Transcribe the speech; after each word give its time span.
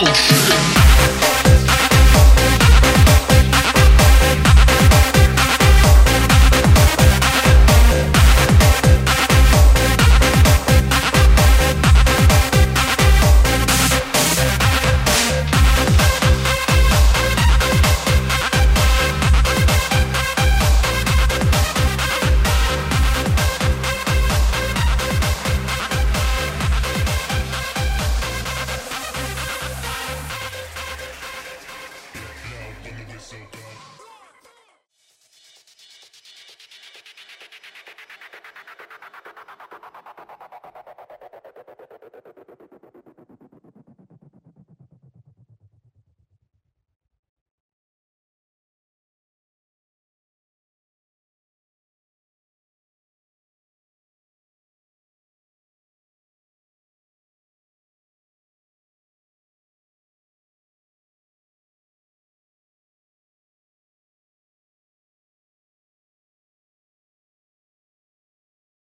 Oh 0.00 0.12
shit. 0.12 0.87